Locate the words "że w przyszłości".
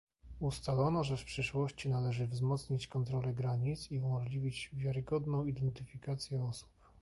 1.03-1.89